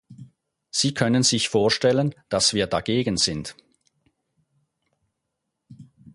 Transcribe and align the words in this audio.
Sie 0.71 0.95
können 0.95 1.21
sich 1.21 1.47
vorstellen, 1.47 2.15
dass 2.27 2.55
wir 2.55 2.65
dagegen 2.65 3.17
sind. 3.17 3.53